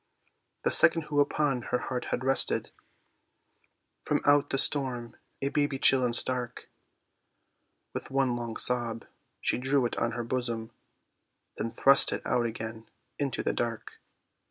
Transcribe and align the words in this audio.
The 0.63 0.71
second 0.71 1.03
who 1.03 1.19
upon 1.19 1.61
her 1.69 1.77
heart 1.77 2.05
had 2.05 2.23
rested 2.23 2.71
From 4.03 4.21
out 4.25 4.49
the 4.49 4.57
storm, 4.57 5.15
a 5.43 5.49
baby 5.49 5.77
chill 5.77 6.03
and 6.03 6.15
stark, 6.15 6.71
With 7.93 8.09
one 8.09 8.35
long 8.35 8.57
sob 8.57 9.05
she 9.41 9.59
drew 9.59 9.85
it 9.85 9.99
on 9.99 10.13
her 10.13 10.23
bosom, 10.23 10.71
Then 11.59 11.69
thrust 11.69 12.11
it 12.11 12.25
out 12.25 12.47
again 12.47 12.89
into 13.19 13.43
the 13.43 13.53
dark. 13.53 13.99